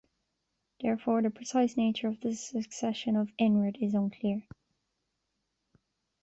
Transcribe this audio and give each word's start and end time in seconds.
Therefore 0.79 1.21
the 1.21 1.29
precise 1.29 1.77
nature 1.77 2.07
of 2.07 2.19
the 2.21 2.33
succession 2.33 3.15
of 3.15 3.29
Eanred 3.39 3.75
is 3.83 3.93
unclear. 3.93 4.41